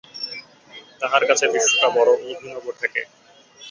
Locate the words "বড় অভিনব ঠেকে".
1.89-3.01